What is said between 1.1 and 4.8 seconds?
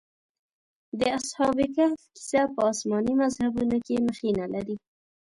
اصحاب کهف کيسه په آسماني مذهبونو کې مخینه لري.